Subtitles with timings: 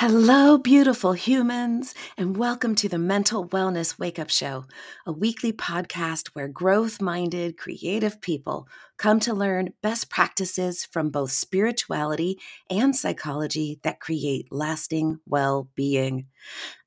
[0.00, 4.64] Hello, beautiful humans, and welcome to the Mental Wellness Wake Up Show,
[5.04, 8.66] a weekly podcast where growth minded, creative people
[8.96, 12.40] come to learn best practices from both spirituality
[12.70, 16.28] and psychology that create lasting well being.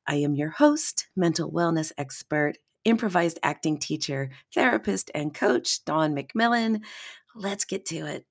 [0.08, 6.82] I am your host, mental wellness expert, improvised acting teacher, therapist, and coach, Dawn McMillan.
[7.36, 8.26] Let's get to it.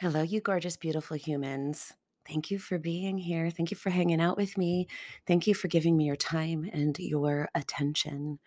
[0.00, 1.92] Hello, you gorgeous, beautiful humans.
[2.28, 3.50] Thank you for being here.
[3.50, 4.86] Thank you for hanging out with me.
[5.26, 8.38] Thank you for giving me your time and your attention.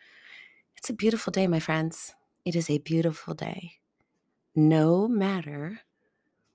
[0.77, 2.13] It's a beautiful day, my friends.
[2.45, 3.73] It is a beautiful day.
[4.55, 5.81] No matter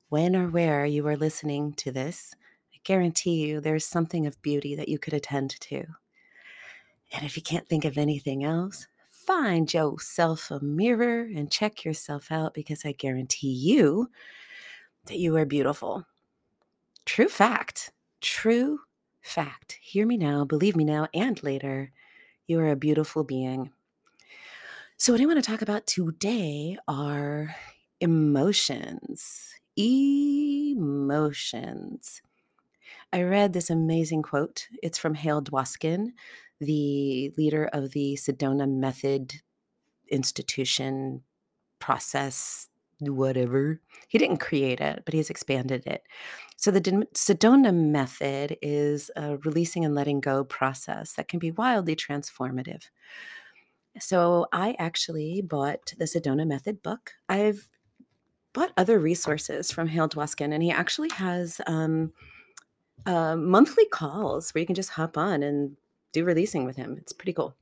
[0.08, 2.34] when or where you are listening to this,
[2.72, 5.84] I guarantee you there's something of beauty that you could attend to.
[7.12, 12.30] And if you can't think of anything else, find yourself a mirror and check yourself
[12.30, 14.10] out because I guarantee you
[15.06, 16.06] that you are beautiful.
[17.06, 17.92] True fact.
[18.20, 18.80] True
[19.22, 19.78] fact.
[19.80, 21.92] Hear me now, believe me now, and later.
[22.46, 23.70] You are a beautiful being.
[24.98, 27.54] So, what I want to talk about today are
[28.00, 29.54] emotions.
[29.76, 31.02] Emotions.
[33.12, 34.66] I read this amazing quote.
[34.82, 36.12] It's from Hale Dwoskin,
[36.60, 39.42] the leader of the Sedona Method
[40.08, 41.22] Institution
[41.78, 42.68] process
[43.00, 43.80] whatever.
[44.08, 46.02] He didn't create it, but he's expanded it.
[46.56, 51.96] So the Sedona method is a releasing and letting go process that can be wildly
[51.96, 52.88] transformative.
[53.98, 57.12] So I actually bought the Sedona method book.
[57.28, 57.68] I've
[58.52, 62.12] bought other resources from Hale Dwoskin, and he actually has um,
[63.04, 65.76] uh, monthly calls where you can just hop on and
[66.12, 66.96] do releasing with him.
[66.98, 67.54] It's pretty cool.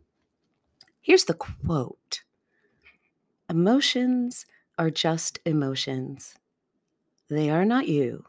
[1.01, 2.23] Here's the quote
[3.51, 4.47] Emotions
[4.79, 6.35] are just emotions.
[7.29, 8.25] They are not you,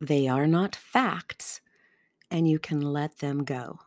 [0.00, 1.60] they are not facts,
[2.30, 3.80] and you can let them go.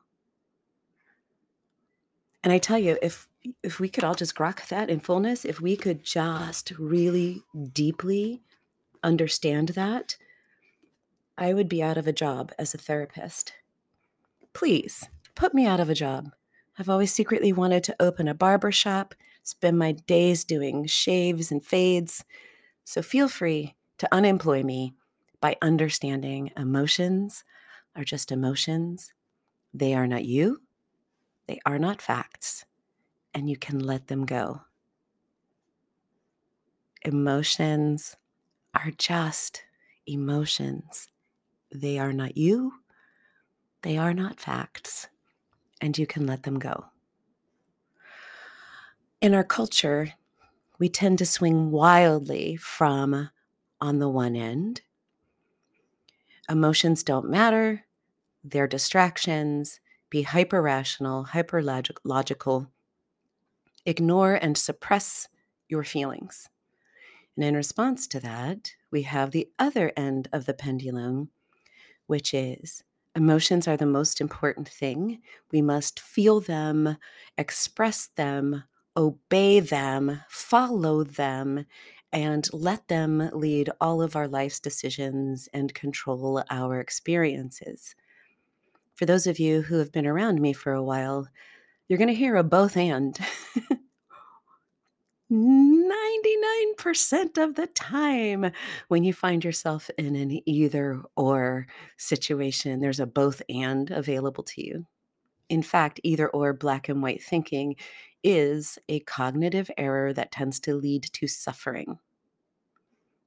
[2.43, 3.29] And I tell you, if
[3.61, 7.43] if we could all just grok that in fullness, if we could just really
[7.73, 8.41] deeply
[9.03, 10.17] understand that,
[11.37, 13.53] I would be out of a job as a therapist.
[14.53, 16.31] Please put me out of a job.
[16.77, 21.63] I've always secretly wanted to open a barber shop spend my days doing shaves and
[21.63, 22.23] fades.
[22.83, 24.95] So feel free to unemploy me
[25.39, 27.43] by understanding emotions
[27.95, 29.13] are just emotions.
[29.73, 30.61] They are not you,
[31.47, 32.65] they are not facts,
[33.33, 34.61] and you can let them go.
[37.03, 38.15] Emotions
[38.73, 39.63] are just
[40.07, 41.09] emotions.
[41.73, 42.73] They are not you,
[43.81, 45.09] they are not facts,
[45.81, 46.85] and you can let them go.
[49.23, 50.15] In our culture,
[50.79, 53.29] we tend to swing wildly from,
[53.79, 54.81] on the one end,
[56.49, 57.85] emotions don't matter,
[58.43, 59.79] they're distractions,
[60.09, 62.69] be hyper rational, hyper logical,
[63.85, 65.29] ignore and suppress
[65.69, 66.49] your feelings.
[67.37, 71.29] And in response to that, we have the other end of the pendulum,
[72.07, 72.83] which is
[73.15, 75.21] emotions are the most important thing.
[75.49, 76.97] We must feel them,
[77.37, 81.65] express them, obey them, follow them,
[82.11, 87.95] and let them lead all of our life's decisions and control our experiences.
[88.95, 91.27] For those of you who have been around me for a while,
[91.87, 93.17] you're going to hear a both and.
[95.31, 98.51] 99% of the time,
[98.89, 101.65] when you find yourself in an either or
[101.97, 104.85] situation, there's a both and available to you.
[105.53, 107.75] In fact, either or black and white thinking
[108.23, 111.99] is a cognitive error that tends to lead to suffering.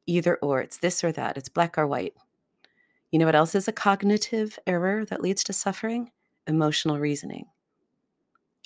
[0.09, 2.15] Either or, it's this or that, it's black or white.
[3.12, 6.10] You know what else is a cognitive error that leads to suffering?
[6.48, 7.47] Emotional reasoning.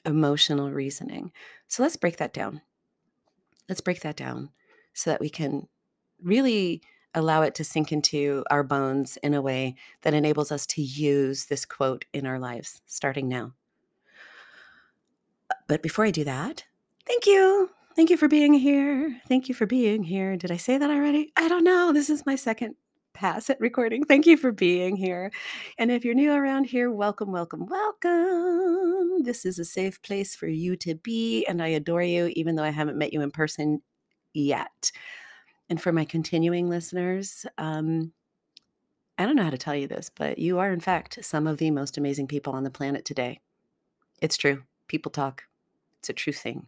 [0.06, 1.30] Emotional reasoning.
[1.68, 2.62] So let's break that down.
[3.68, 4.52] Let's break that down
[4.94, 5.68] so that we can
[6.22, 6.80] really
[7.14, 11.46] allow it to sink into our bones in a way that enables us to use
[11.46, 13.52] this quote in our lives starting now.
[15.66, 16.64] But before I do that,
[17.06, 17.70] thank you.
[17.96, 19.20] Thank you for being here.
[19.28, 20.36] Thank you for being here.
[20.36, 21.32] Did I say that already?
[21.36, 21.92] I don't know.
[21.92, 22.76] This is my second
[23.12, 24.04] pass at recording.
[24.04, 25.30] Thank you for being here.
[25.76, 29.22] And if you're new around here, welcome, welcome, welcome.
[29.24, 31.44] This is a safe place for you to be.
[31.46, 33.82] And I adore you, even though I haven't met you in person
[34.32, 34.92] yet.
[35.70, 38.12] And for my continuing listeners, um,
[39.16, 41.58] I don't know how to tell you this, but you are, in fact, some of
[41.58, 43.40] the most amazing people on the planet today.
[44.20, 44.64] It's true.
[44.88, 45.44] People talk.
[46.00, 46.66] It's a true thing.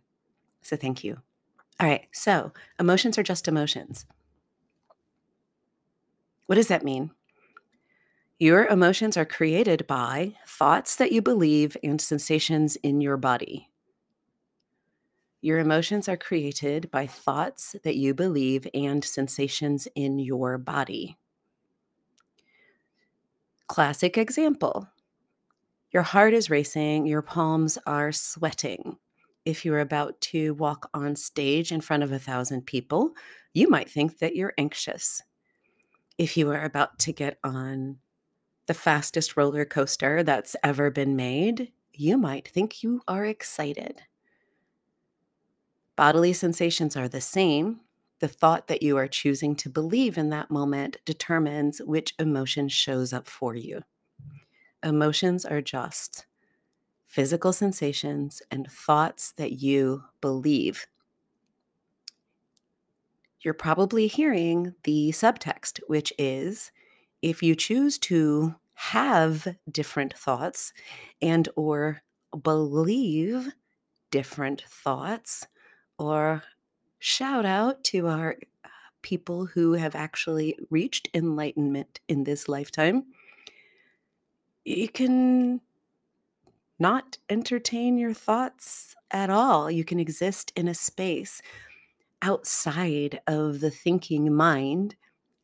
[0.61, 1.19] So thank you.
[1.81, 2.07] All right.
[2.13, 4.07] So emotions are just emotions.
[6.47, 7.11] What does that mean?
[8.39, 13.69] Your emotions are created by thoughts that you believe and sensations in your body.
[15.43, 21.19] Your emotions are created by thoughts that you believe and sensations in your body.
[23.67, 24.89] Classic example
[25.93, 28.97] your heart is racing, your palms are sweating.
[29.45, 33.13] If you're about to walk on stage in front of a thousand people,
[33.53, 35.23] you might think that you're anxious.
[36.17, 37.99] If you are about to get on
[38.69, 44.01] the fastest roller coaster that's ever been made, you might think you are excited.
[45.97, 47.81] Bodily sensations are the same.
[48.21, 53.13] The thought that you are choosing to believe in that moment determines which emotion shows
[53.13, 53.83] up for you.
[54.83, 56.27] Emotions are just
[57.05, 60.87] physical sensations and thoughts that you believe.
[63.41, 66.71] You're probably hearing the subtext, which is
[67.21, 70.73] if you choose to have different thoughts
[71.21, 72.03] and or
[72.43, 73.53] believe
[74.11, 75.47] different thoughts
[76.03, 76.43] or
[76.99, 78.69] shout out to our uh,
[79.03, 83.05] people who have actually reached enlightenment in this lifetime
[84.65, 85.61] you can
[86.79, 89.71] not entertain your thoughts at all.
[89.71, 91.43] You can exist in a space
[92.21, 94.97] outside of the thinking mind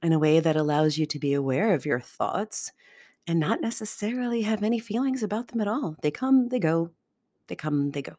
[0.02, 2.72] in a way that allows you to be aware of your thoughts
[3.26, 5.96] and not necessarily have any feelings about them at all.
[6.02, 6.90] They come, they go,
[7.49, 8.14] they come, they go.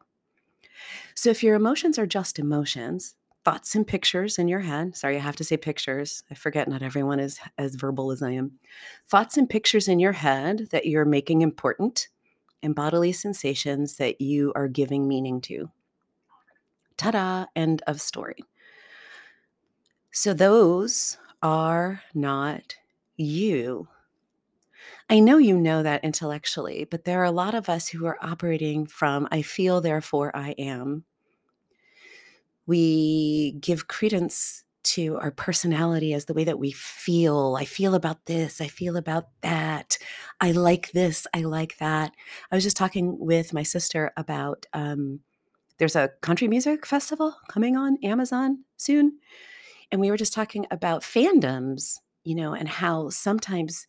[1.14, 4.96] So if your emotions are just emotions, thoughts and pictures in your head.
[4.96, 6.22] Sorry, I have to say pictures.
[6.30, 8.52] I forget not everyone is as verbal as I am.
[9.08, 12.08] Thoughts and pictures in your head that you're making important
[12.62, 15.70] and bodily sensations that you are giving meaning to.
[16.98, 18.44] Ta da, end of story.
[20.10, 22.76] So those are not
[23.16, 23.88] you.
[25.08, 28.18] I know you know that intellectually, but there are a lot of us who are
[28.22, 31.04] operating from I feel, therefore I am
[32.70, 37.56] we give credence to our personality as the way that we feel.
[37.58, 38.60] I feel about this.
[38.60, 39.98] I feel about that.
[40.40, 41.26] I like this.
[41.34, 42.12] I like that.
[42.48, 45.18] I was just talking with my sister about um,
[45.78, 49.18] there's a country music festival coming on Amazon soon.
[49.90, 53.88] And we were just talking about fandoms, you know, and how sometimes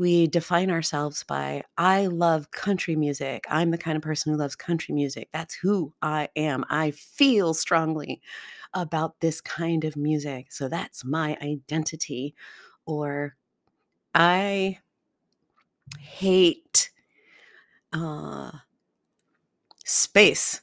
[0.00, 3.44] we define ourselves by I love country music.
[3.50, 5.28] I'm the kind of person who loves country music.
[5.30, 6.64] That's who I am.
[6.70, 8.22] I feel strongly
[8.72, 10.52] about this kind of music.
[10.52, 12.34] So that's my identity.
[12.86, 13.36] Or
[14.14, 14.78] I
[15.98, 16.90] hate
[17.92, 18.52] uh,
[19.84, 20.62] space.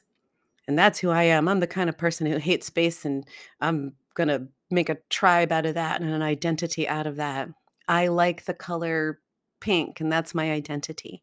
[0.66, 1.46] And that's who I am.
[1.46, 3.24] I'm the kind of person who hates space, and
[3.60, 7.48] I'm going to make a tribe out of that and an identity out of that.
[7.86, 9.20] I like the color
[9.60, 11.22] pink, and that's my identity.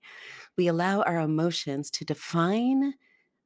[0.58, 2.96] We allow our emotions to define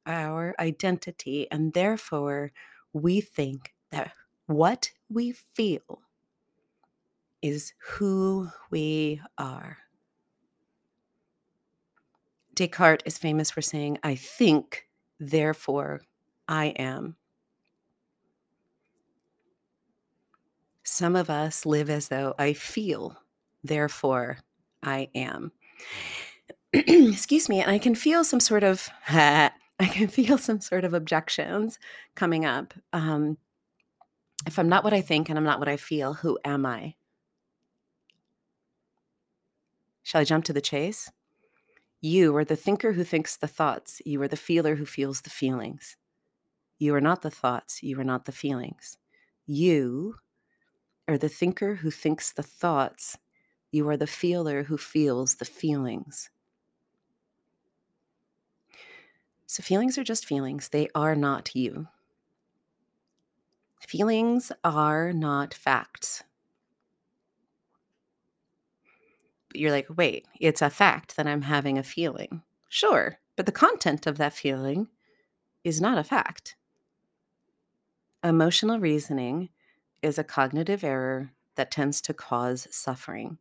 [0.06, 2.52] our identity, and therefore
[2.92, 4.12] we think that
[4.46, 6.02] what we feel
[7.42, 9.78] is who we are.
[12.54, 14.86] Descartes is famous for saying, I think,
[15.18, 16.02] therefore
[16.48, 17.16] I am.
[20.82, 23.16] Some of us live as though I feel,
[23.62, 24.38] therefore
[24.82, 25.52] I am.
[26.72, 29.50] Excuse me, and I can feel some sort of I
[29.86, 31.78] can feel some sort of objections
[32.14, 32.74] coming up.
[32.92, 33.38] Um,
[34.46, 36.94] if I'm not what I think and I'm not what I feel, who am I?
[40.02, 41.10] Shall I jump to the chase?
[42.00, 44.00] You are the thinker who thinks the thoughts.
[44.04, 45.96] You are the feeler who feels the feelings.
[46.78, 47.82] You are not the thoughts.
[47.82, 48.96] You are not the feelings.
[49.46, 50.16] You
[51.06, 53.18] are the thinker who thinks the thoughts.
[53.72, 56.30] You are the feeler who feels the feelings.
[59.46, 61.88] So, feelings are just feelings, they are not you.
[63.86, 66.22] Feelings are not facts.
[69.54, 72.42] You're like, wait, it's a fact that I'm having a feeling.
[72.68, 74.88] Sure, but the content of that feeling
[75.64, 76.56] is not a fact.
[78.22, 79.48] Emotional reasoning
[80.02, 83.38] is a cognitive error that tends to cause suffering.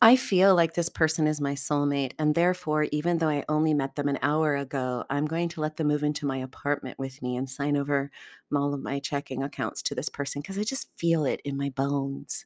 [0.00, 3.96] I feel like this person is my soulmate, and therefore, even though I only met
[3.96, 7.36] them an hour ago, I'm going to let them move into my apartment with me
[7.36, 8.10] and sign over
[8.54, 11.70] all of my checking accounts to this person because I just feel it in my
[11.70, 12.44] bones.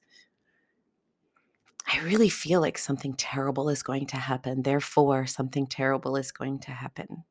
[1.92, 4.62] I really feel like something terrible is going to happen.
[4.62, 7.24] Therefore, something terrible is going to happen.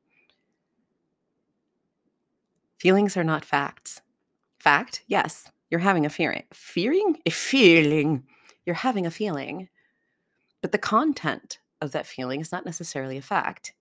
[2.80, 4.02] Feelings are not facts.
[4.60, 6.44] Fact, yes, you're having a feeling.
[6.54, 7.18] Fearing?
[7.26, 8.24] A feeling.
[8.66, 9.70] You're having a feeling
[10.62, 13.74] but the content of that feeling is not necessarily a fact.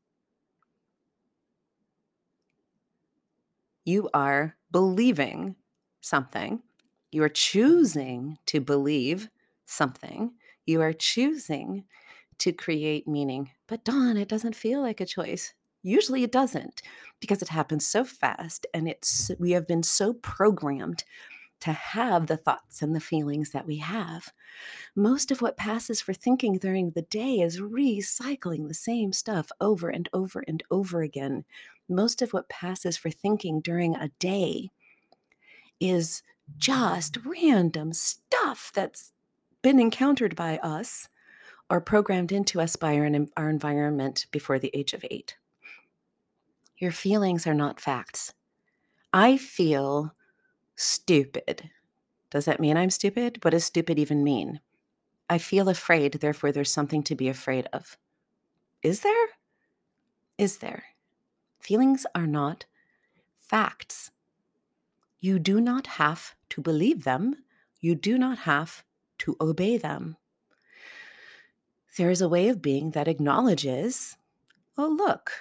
[3.84, 5.56] You are believing
[6.00, 6.62] something.
[7.12, 9.28] You are choosing to believe
[9.64, 10.32] something.
[10.66, 11.84] You are choosing
[12.38, 13.50] to create meaning.
[13.66, 15.54] But Dawn, it doesn't feel like a choice.
[15.82, 16.82] Usually it doesn't
[17.20, 21.04] because it happens so fast and it's we have been so programmed
[21.60, 24.32] to have the thoughts and the feelings that we have.
[24.94, 29.88] Most of what passes for thinking during the day is recycling the same stuff over
[29.88, 31.44] and over and over again.
[31.88, 34.70] Most of what passes for thinking during a day
[35.80, 36.22] is
[36.58, 39.12] just random stuff that's
[39.62, 41.08] been encountered by us
[41.68, 45.36] or programmed into us by our, our environment before the age of eight.
[46.78, 48.34] Your feelings are not facts.
[49.12, 50.14] I feel
[50.76, 51.70] stupid.
[52.30, 53.42] Does that mean I'm stupid?
[53.42, 54.60] What does stupid even mean?
[55.28, 57.96] I feel afraid, therefore, there's something to be afraid of.
[58.82, 59.28] Is there?
[60.38, 60.84] Is there?
[61.58, 62.66] Feelings are not
[63.38, 64.10] facts.
[65.18, 67.36] You do not have to believe them,
[67.80, 68.84] you do not have
[69.18, 70.16] to obey them.
[71.96, 74.16] There is a way of being that acknowledges,
[74.76, 75.32] oh, look,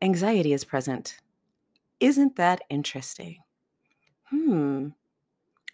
[0.00, 1.16] anxiety is present.
[1.98, 3.38] Isn't that interesting?
[4.32, 4.88] Hmm,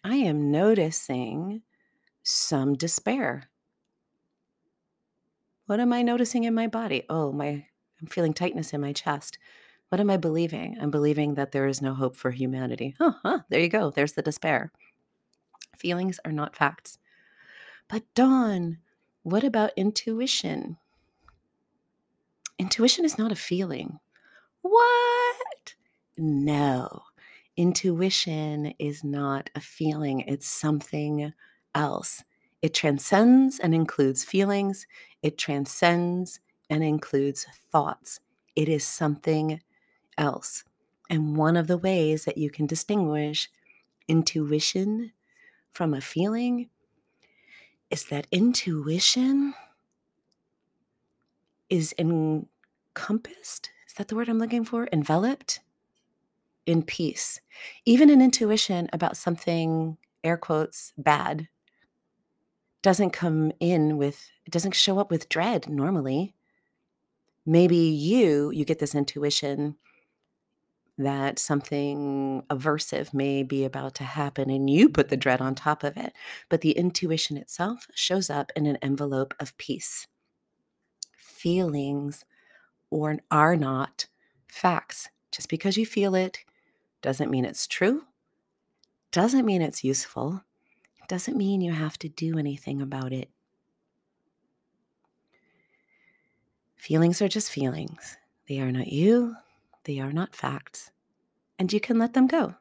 [0.04, 1.62] I am noticing
[2.22, 3.48] some despair.
[5.66, 7.04] What am I noticing in my body?
[7.08, 7.66] Oh, my
[8.00, 9.38] I'm feeling tightness in my chest.
[9.88, 10.76] What am I believing?
[10.80, 12.94] I'm believing that there is no hope for humanity.
[12.98, 13.90] Huh, huh, there you go.
[13.90, 14.72] There's the despair.
[15.76, 16.98] Feelings are not facts.
[17.88, 18.78] But Dawn,
[19.22, 20.76] what about intuition?
[22.58, 23.98] Intuition is not a feeling.
[24.62, 25.74] What?
[26.16, 27.02] No.
[27.58, 31.32] Intuition is not a feeling, it's something
[31.74, 32.22] else.
[32.62, 34.86] It transcends and includes feelings,
[35.22, 36.38] it transcends
[36.70, 38.20] and includes thoughts.
[38.54, 39.60] It is something
[40.16, 40.62] else.
[41.10, 43.50] And one of the ways that you can distinguish
[44.06, 45.10] intuition
[45.72, 46.68] from a feeling
[47.90, 49.54] is that intuition
[51.68, 53.70] is encompassed.
[53.88, 54.88] Is that the word I'm looking for?
[54.92, 55.58] Enveloped
[56.68, 57.40] in peace.
[57.84, 61.48] Even an intuition about something, air quotes, bad,
[62.82, 66.34] doesn't come in with, it doesn't show up with dread normally.
[67.44, 69.76] Maybe you, you get this intuition
[70.98, 75.84] that something aversive may be about to happen and you put the dread on top
[75.84, 76.12] of it.
[76.48, 80.06] But the intuition itself shows up in an envelope of peace.
[81.16, 82.24] Feelings
[82.90, 84.06] or are not
[84.48, 85.08] facts.
[85.30, 86.38] Just because you feel it
[87.02, 88.04] doesn't mean it's true,
[89.12, 90.42] doesn't mean it's useful,
[91.08, 93.30] doesn't mean you have to do anything about it.
[96.76, 98.16] Feelings are just feelings.
[98.48, 99.36] They are not you,
[99.84, 100.90] they are not facts,
[101.58, 102.54] and you can let them go.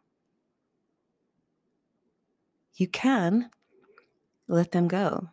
[2.76, 3.50] You can
[4.48, 5.30] let them go.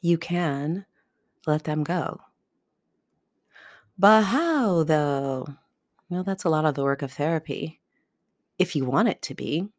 [0.00, 0.86] You can
[1.46, 2.20] let them go.
[3.98, 5.46] But how, though?
[6.12, 7.80] Well, that's a lot of the work of therapy,
[8.58, 9.70] if you want it to be.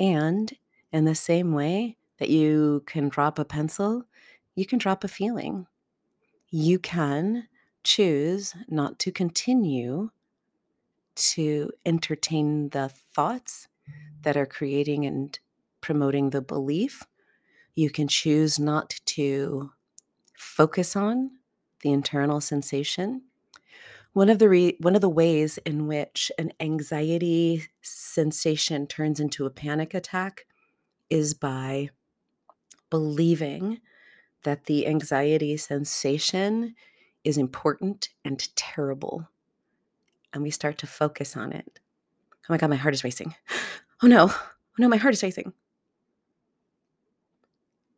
[0.00, 0.52] And
[0.92, 4.02] in the same way that you can drop a pencil,
[4.56, 5.68] you can drop a feeling.
[6.50, 7.46] You can
[7.84, 10.10] choose not to continue
[11.14, 13.68] to entertain the thoughts
[14.22, 15.38] that are creating and
[15.80, 17.04] promoting the belief.
[17.76, 19.70] You can choose not to
[20.36, 21.30] focus on
[21.82, 23.22] the internal sensation
[24.14, 29.44] one of the re- one of the ways in which an anxiety sensation turns into
[29.44, 30.46] a panic attack
[31.10, 31.90] is by
[32.90, 33.80] believing
[34.44, 36.74] that the anxiety sensation
[37.24, 39.28] is important and terrible.
[40.32, 41.80] And we start to focus on it.
[42.32, 43.34] Oh my God, my heart is racing.
[44.02, 45.54] Oh no, oh no, my heart is racing.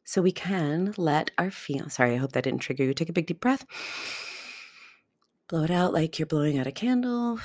[0.04, 1.88] So we can let our feel.
[1.88, 2.94] Sorry, I hope that didn't trigger you.
[2.94, 3.64] Take a big deep breath.
[5.48, 7.38] Blow it out like you're blowing out a candle.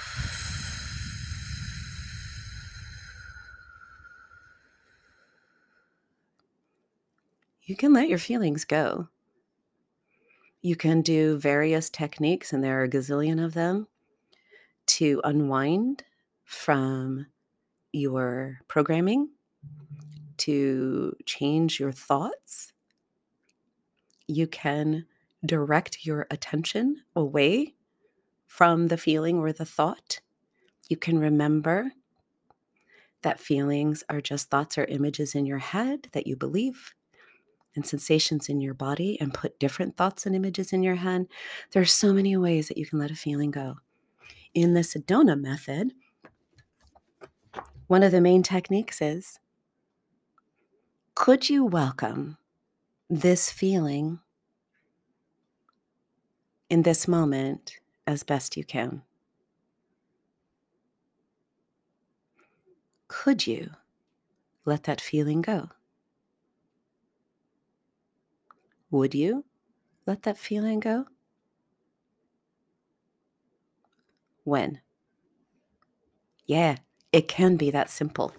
[7.62, 9.10] You can let your feelings go.
[10.64, 13.88] You can do various techniques, and there are a gazillion of them,
[14.88, 16.04] to unwind
[16.44, 17.28] from
[17.92, 19.30] your programming,
[20.38, 22.74] to change your thoughts.
[24.26, 25.06] You can
[25.46, 27.76] direct your attention away
[28.52, 30.20] from the feeling or the thought.
[30.90, 31.94] You can remember
[33.22, 36.94] that feelings are just thoughts or images in your head that you believe.
[37.76, 41.28] and sensations in your body and put different thoughts and images in your head.
[41.72, 43.78] There are so many ways that you can let a feeling go.
[44.54, 45.94] In the Sedona method,
[47.88, 49.40] one of the main techniques is
[51.16, 52.38] could you welcome
[53.10, 54.20] this feeling
[56.70, 59.04] in this moment as best you can?
[63.08, 63.72] Could you
[64.66, 65.70] let that feeling go?
[68.90, 69.46] Would you
[70.06, 71.06] let that feeling go?
[74.44, 74.82] When?
[76.46, 76.78] Yeah,
[77.12, 78.34] it can be that simple.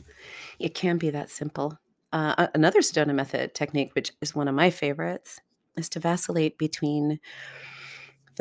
[0.59, 1.79] It can be that simple.
[2.13, 5.41] Uh, another Sedona method technique, which is one of my favorites,
[5.77, 7.21] is to vacillate between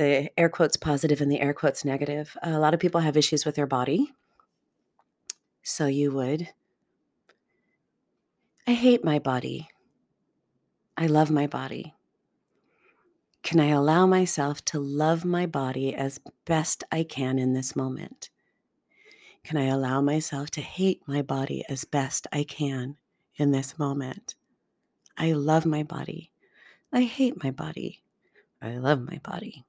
[0.02, 2.36] the air quotes positive and the air quotes negative.
[2.42, 4.12] a lot of people have issues with their body.
[5.62, 6.50] So you would,
[8.66, 9.70] I hate my body.
[10.98, 11.94] I love my body.
[13.44, 18.32] Can I allow myself to love my body as best I can in this moment?
[19.44, 22.98] Can I allow myself to hate my body as best I can
[23.36, 24.34] in this moment?
[25.16, 26.32] I love my body.
[26.92, 28.02] I hate my body.
[28.62, 29.66] I love my body.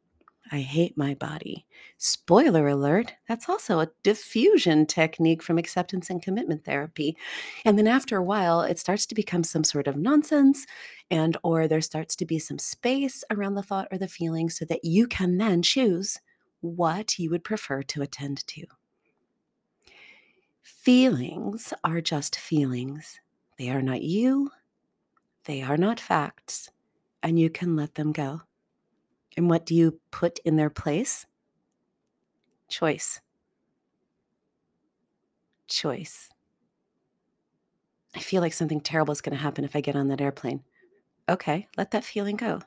[0.53, 1.65] I hate my body.
[1.97, 7.17] Spoiler alert, that's also a defusion technique from acceptance and commitment therapy.
[7.65, 10.67] And then after a while, it starts to become some sort of nonsense
[11.11, 14.67] and or there starts to be some space around the thought or the feeling so
[14.67, 16.21] that you can then choose
[16.61, 18.67] what you would prefer to attend to.
[20.61, 23.21] Feelings are just feelings.
[23.59, 24.51] They are not you,
[25.45, 26.69] they are not facts,
[27.23, 28.43] and you can let them go.
[29.37, 31.27] And what do you put in their place?
[32.69, 33.21] Choice.
[35.69, 36.29] Choice.
[38.15, 40.63] I feel like something terrible is going to happen if I get on that airplane.
[41.29, 42.61] Okay, let that feeling go.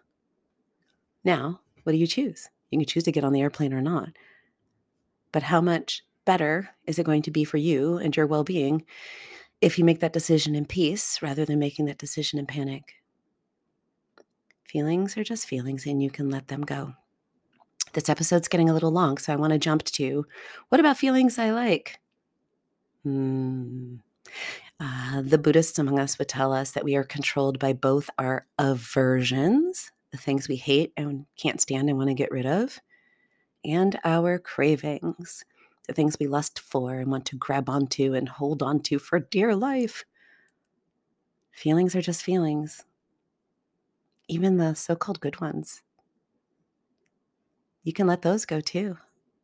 [1.24, 2.50] Now, what do you choose?
[2.72, 4.10] You can choose to get on the airplane or not.
[5.32, 8.84] But how much better is it going to be for you and your well being
[9.62, 12.94] if you make that decision in peace rather than making that decision in panic?
[14.66, 16.94] Feelings are just feelings and you can let them go.
[17.94, 20.26] This episode's getting a little long, so I want to jump to
[20.70, 22.00] what about feelings I like?
[23.04, 23.98] Hmm.
[24.80, 28.48] Uh, the Buddhists among us would tell us that we are controlled by both our
[28.58, 32.82] aversions, the things we hate and can't stand and want to get rid of,
[33.64, 35.46] and our cravings,
[35.88, 39.56] the things we lust for and want to grab onto and hold onto for dear
[39.56, 40.04] life.
[41.52, 42.84] Feelings are just feelings
[44.28, 45.82] even the so called good ones.
[47.84, 48.98] You can let those go too.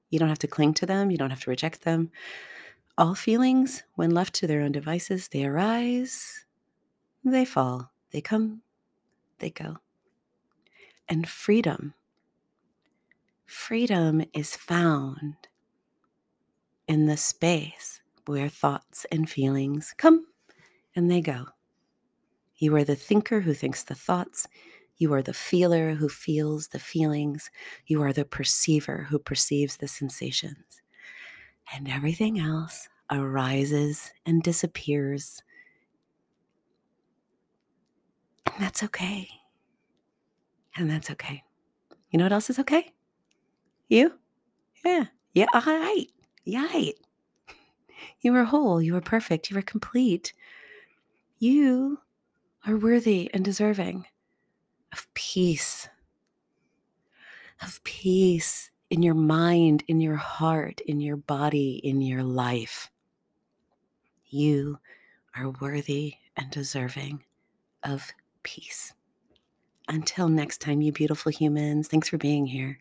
[0.10, 2.12] You don't have to cling to them, you don't have to reject them.
[2.98, 6.46] All feelings, when left to their own devices, they arise,
[7.24, 8.62] they fall, they come,
[9.40, 9.78] they go.
[11.08, 11.94] And freedom,
[13.46, 15.36] freedom is found
[16.88, 20.26] in the space where thoughts and feelings come
[20.96, 21.46] and they go.
[22.58, 24.48] You are the thinker who thinks the thoughts.
[25.02, 27.50] You are the feeler who feels the feelings.
[27.88, 30.84] You are the perceiver who perceives the sensations.
[31.74, 35.42] And everything else arises and disappears.
[38.46, 39.28] And that's okay.
[40.76, 41.42] And that's okay.
[42.12, 42.94] You know what else is okay?
[43.90, 44.20] You?
[44.86, 45.06] Yeah.
[45.34, 45.48] Yeah.
[45.52, 46.06] All right.
[46.46, 46.92] Yeah.
[48.20, 48.80] You are whole.
[48.80, 49.50] You are perfect.
[49.50, 50.32] You are complete.
[51.40, 51.98] You
[52.68, 54.06] are worthy and deserving
[54.92, 55.88] of peace,
[57.62, 62.90] of peace in your mind, in your heart, in your body, in your life.
[64.26, 64.80] You
[65.36, 67.24] are worthy and deserving
[67.84, 68.12] of
[68.44, 68.94] peace.
[69.88, 72.80] Until next time, you beautiful humans, thanks for being here.